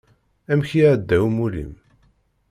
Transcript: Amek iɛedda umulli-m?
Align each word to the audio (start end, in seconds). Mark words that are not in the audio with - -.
Amek 0.51 0.71
iɛedda 0.81 1.15
umulli-m? 1.27 1.73